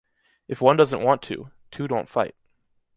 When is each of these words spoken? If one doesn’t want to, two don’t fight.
If 0.47 0.61
one 0.61 0.77
doesn’t 0.77 1.03
want 1.03 1.21
to, 1.29 1.51
two 1.69 1.87
don’t 1.87 2.09
fight. 2.09 2.33